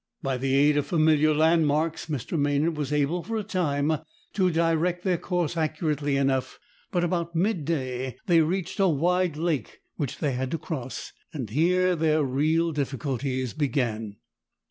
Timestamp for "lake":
9.37-9.81